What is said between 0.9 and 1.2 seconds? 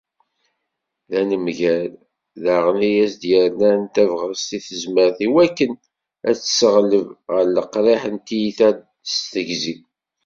D